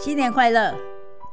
[0.00, 0.76] 新年快乐！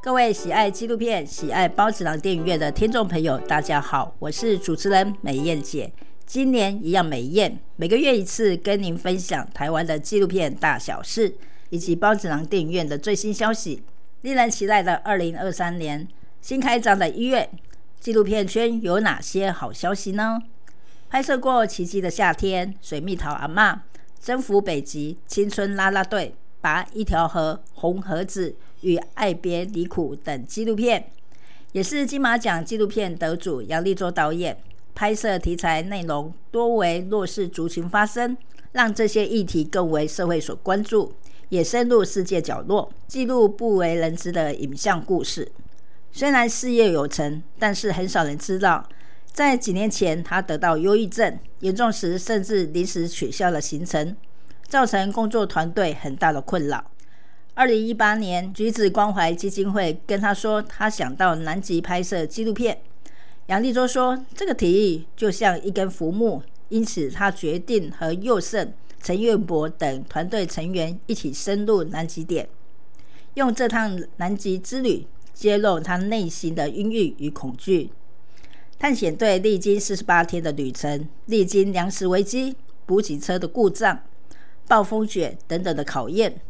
[0.01, 5.93] 各位喜爱纪录片、喜爱包子郎电影院的听众朋友，大家好，我是主持人美燕姐。
[6.25, 11.35] 今年一样美艳，每个月一次，跟您分享台湾的纪录片大小事，
[11.69, 13.83] 以及包子郎电影院的最新消息。
[14.21, 16.07] 令人期待的二零二三年
[16.41, 17.47] 新开张的一月，
[17.99, 20.41] 纪录片圈有哪些好消息呢？
[21.07, 23.73] 拍摄过《奇迹的夏天》、《水蜜桃阿嬷》、
[24.19, 26.33] 《征服北极》、《青春拉拉队》。
[26.61, 31.09] 拔一条河、红盒子与爱别离苦等纪录片，
[31.71, 34.55] 也是金马奖纪录片得主杨力州导演
[34.93, 38.37] 拍摄题材内容多为弱势族群发声，
[38.73, 41.11] 让这些议题更为社会所关注，
[41.49, 45.51] 也深入世界角落，记录不为人知的影像故事。
[46.11, 48.87] 虽然事业有成，但是很少人知道，
[49.33, 54.15] 在几年前他得到忧郁症，严重时甚至临时取消了行程。
[54.67, 56.83] 造成工作团队很大的困扰。
[57.57, 62.77] 二零一八年，橘子关怀基金会跟他说，他想到南极拍摄纪录片。
[63.45, 72.49] 杨立洲说，这个提议就像一根浮木，因此他决定和佑胜、陈彦博等团队成员一起深入南极点，
[73.35, 77.89] 用这趟南极之旅揭露他内心的阴郁与恐惧。
[78.77, 84.01] 探险队历经四十八天的旅程，历经粮食危机、补给车的故障。
[84.67, 86.41] 暴风雪等等的考验，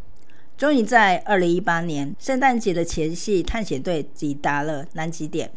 [0.57, 5.51] 终于在二零一八年圣诞节的前夕，探险队抵达了南极点。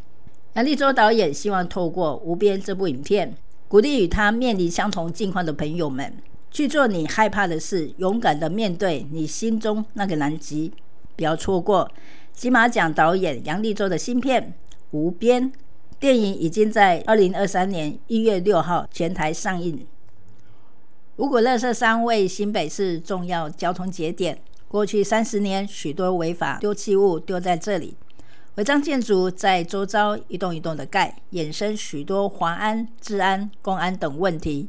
[0.55, 3.37] 杨立州导演希望透过《无边》这部影片，
[3.69, 6.13] 鼓励与他面临相同境况的朋友们，
[6.51, 10.73] 去做你害怕的事，勇敢的面对你心中那个南极，
[11.15, 11.89] 不要错过
[12.33, 14.43] 金马奖导演杨立州的新片
[14.91, 15.45] 《无边》。
[16.01, 19.87] 电影已经在二零二三年一月六号全台上映。
[21.17, 24.39] 五股乐色山为新北市重要交通节点，
[24.69, 27.97] 过去三十年，许多违法丢弃物丢在这里，
[28.57, 34.69] 违章建筑在周遭一栋一栋的盖，衍生许多环安、治安、公安等问题。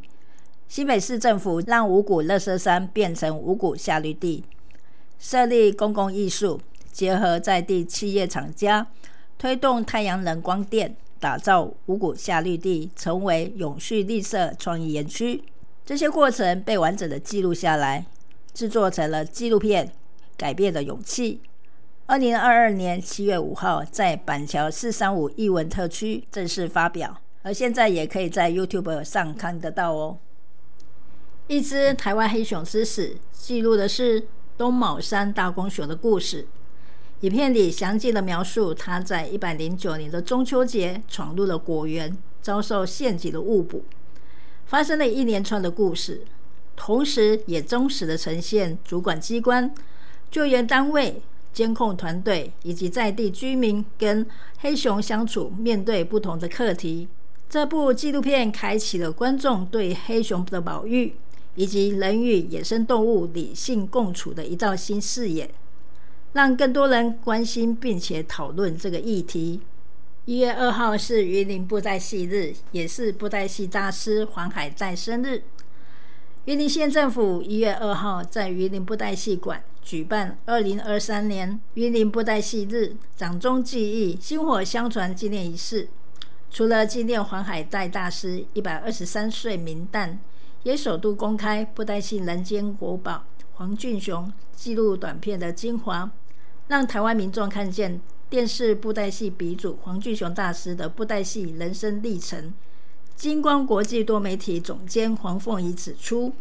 [0.69, 4.45] 新北市政府让五股垃圾山变成五股夏绿地，
[5.19, 6.61] 设立公共艺术，
[6.91, 8.87] 结合在地企业厂家，
[9.37, 15.43] 推动太阳能光电，打造五股夏绿地成为永续绿色创意园区。
[15.85, 18.05] 这些过程被完整的记录下来，
[18.53, 19.87] 制作成了纪录片
[20.37, 21.41] 《改变的勇气》。
[22.05, 30.17] 二零二二年七月五号，在板桥四三五艺文特区正式发表，而现在也可以在 YouTube 上看得到哦。
[31.47, 34.27] 一只台湾黑熊之死，记录的是
[34.57, 36.47] 东卯山大公熊的故事。
[37.21, 43.83] 影片里详尽的描述，它在一百零九年的中秋节闯入了果园，遭受陷阱的误捕。
[44.65, 46.21] 发生了一连串的故事，
[46.81, 49.75] 同时也忠实地呈现主管机关、
[50.31, 54.25] 救援单位、监控团队以及在地居民跟
[54.59, 57.09] 黑熊相处面对不同的课题。
[57.49, 61.15] 这部纪录片开启了观众对黑熊的保育
[61.55, 65.51] 以及人与野生动物理性共处的一道新视野，
[66.31, 69.59] 让更多人关心并且讨论这个议题。
[70.23, 75.43] 一月二号是云林布袋戏日，也是布袋戏大师黄海岱生日。
[76.49, 85.87] 云林县政府一月二号在云林布袋戏馆举办二零二三年云林布袋戏日掌中记忆薪火相传纪念仪式。
[86.49, 90.17] 除了纪念黄海岱大师一百二十三岁冥诞，
[90.63, 96.09] 也首度公开布袋戏人间国宝黄俊雄纪录短片的精华，
[96.67, 98.01] 让台湾民众看见。
[98.27, 102.53] 电视布袋戏鼻祖黄俊雄大师的布袋戏人生历程。
[103.19, 106.31] 金光国际多媒体总监黄凤仪指出，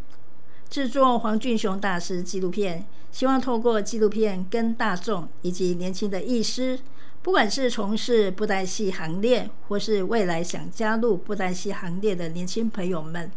[0.70, 6.78] 制作黄俊雄大师纪录片，希望透过纪录片跟大众以及年轻的艺师，
[7.20, 13.28] 不管是从事布袋戏行列，或是未来想加入布袋戏行列的年轻朋友们，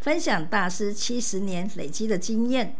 [0.00, 2.74] 分享大师七十年累积的经验。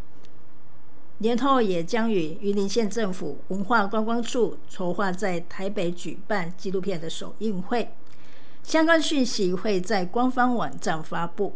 [1.19, 7.93] 年后也将与云林县政府文化观光处筹划在台北举办纪录片的首映会，
[8.71, 11.55] 相关讯息会在官方网站发布。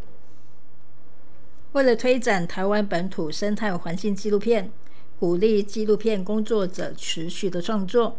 [1.71, 4.73] 为了推展台湾本土生态环境纪录片，
[5.21, 8.17] 鼓励纪录片工作者持续的创作，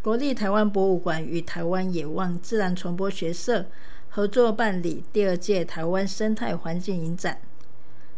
[0.00, 3.66] 国立台湾博物馆与台湾野望自然传播学社
[4.08, 7.38] 合作办理第二届台湾生态环境影展。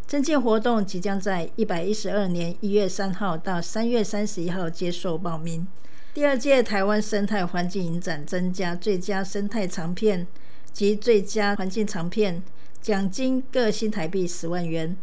[0.06, 5.66] 征件活动即将在一百一十二年一月三号到三月三十一号接受报名。
[6.12, 10.26] 第二届台湾生态环境影展增加最佳生态长片
[10.72, 12.42] 及最佳环境长片
[12.82, 14.96] 奖金各新台币十万元。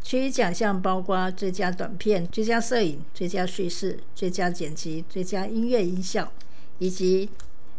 [0.00, 6.30] 其余奖项包括最佳短片、最佳摄影、最佳叙事、最佳剪辑、最佳音乐音效，
[6.78, 7.28] 以及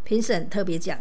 [0.04, 0.98] 评审特别奖。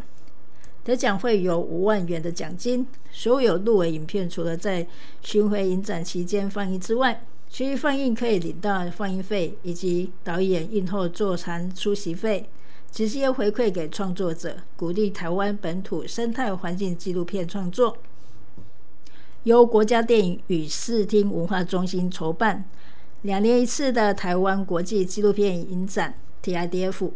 [0.86, 2.88] 得奖会有五万元的奖金。
[3.12, 4.88] 所有入围影片，除了在
[5.22, 7.26] 巡回影展期间放映之外，
[7.58, 12.50] 其余放映可以领到放映费以及导演映后座谈出席费，
[12.92, 17.98] 直接回馈给创作者，鼓励台湾本土生态环境纪录片创作。
[19.44, 22.66] 由国家电影与视听文化中心筹办，
[23.22, 27.12] 两年一次的台湾国际纪录片影展 （TIDF），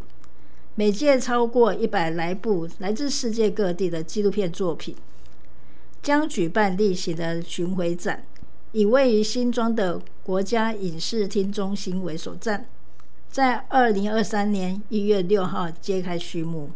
[0.76, 4.96] 每届超过一百来部来自世界各地的纪录片作品，
[6.02, 8.24] 将举办例行的巡回展，
[8.72, 12.68] 以位于新庄的国家影视厅中心为首站，
[13.28, 16.70] 在二零二三年一月六号揭开序幕。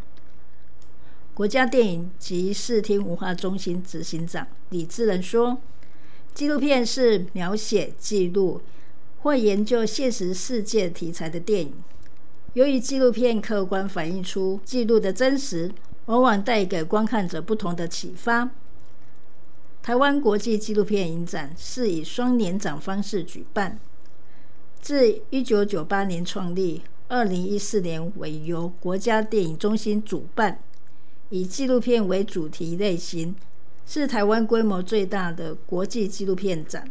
[1.35, 5.59] 国家电影及视听文化中心执行长李智仁说
[6.33, 8.61] ：“纪录片是描写、记录
[9.21, 11.73] 或研究现实世界题材的电影。
[12.53, 15.71] 由于纪录片客观反映出记录的真实，
[16.05, 18.49] 往往带给观看者不同的启发。
[19.83, 23.77] 台湾国际纪录片影展是以双年展方式举办，
[24.79, 30.57] 自一九九八年创立，二零一四年为由国家电影中心主办。”
[31.29, 33.35] 以纪录片为主题类型，
[33.85, 36.89] 是台湾规模最大的国际纪录片展。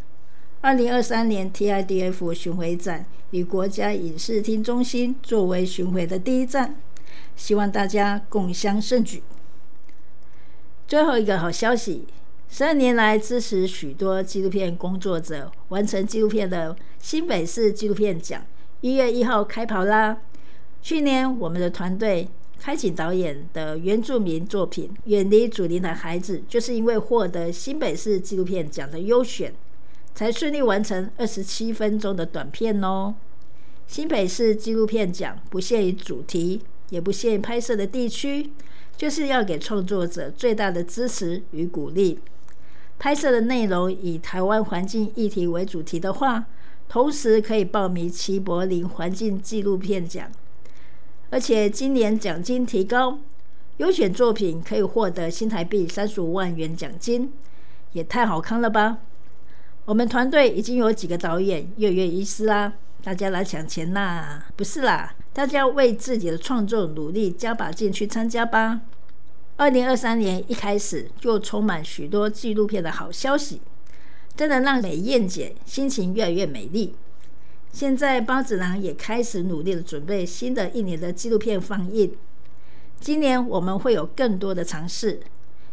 [0.60, 6.76] 二零二三年 TIDF 巡回展以国家影视厅中心作为巡回的第一站，
[7.36, 9.22] 希望大家共襄盛举。
[10.86, 12.06] 最后一个好消息，
[12.54, 18.44] 十二年来支持许多纪录片工作者完成纪录片的新北市纪录片奖，
[18.82, 20.18] 一月一号开跑啦！
[20.82, 22.28] 去年我们的团队。
[22.60, 29.52] 开景导演的原住民作品《远离祖灵的孩子》，就是因为获得新北市纪录片奖的优选，
[30.14, 33.14] 才顺利完成二十七分钟的短片哦。
[33.86, 36.60] 新北市纪录片奖不限于主题，
[36.90, 38.50] 也不限于拍摄的地区，
[38.96, 42.20] 就是要给创作者最大的支持与鼓励。
[43.02, 46.44] 拍摄的内容以台湾环境议题为主题的话，
[46.88, 50.30] 同时可以报名齐柏林环境纪录片奖。
[51.28, 53.18] 而且今年奖金提高，
[53.78, 57.32] 优选作品可以获得新台币三十五万元奖金，
[57.90, 58.98] 也太好看了吧！
[59.86, 62.72] 我们团队已经有几个导演跃跃欲试啦，
[63.02, 64.46] 大家来抢钱啦！
[64.54, 68.82] 不是啦，大家为自己的创作努力，加把劲去参加吧！
[69.56, 73.60] 二零二三年一开始就充满许多纪录片的好消息，
[74.34, 76.94] 真的让美燕姐心情越来越美丽。
[77.72, 82.12] 现在包子郎也开始努力的准备新的一年的纪录片放映。
[82.98, 85.20] 今年我们会有更多的尝试，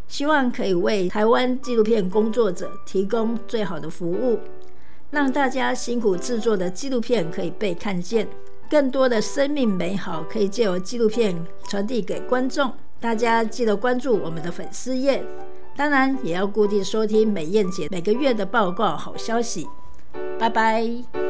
[0.08, 4.40] 希望可以为台湾纪录片工作者提供最好的服务，
[5.12, 8.28] 让大家辛苦制作的纪录片可以被看见，
[8.70, 12.74] 更多的生命美好可以借由纪录片传递给观众。
[13.00, 15.24] 大家记得关注我们的粉丝页，
[15.76, 19.68] 当然也要固定收听美艳姐每个月的报告好消息。
[20.38, 21.29] 拜拜。